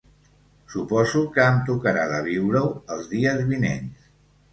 Suposo 0.75 1.19
que 1.35 1.43
em 1.49 1.59
tocarà 1.67 2.05
de 2.13 2.21
viure-ho 2.29 2.71
els 2.97 3.05
dies 3.13 3.45
vinents 3.53 4.09